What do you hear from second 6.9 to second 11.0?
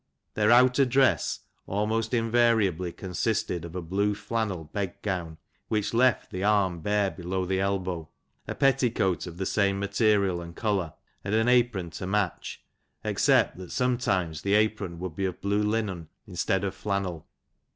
below the elbow; a petticoat of the same material and colour,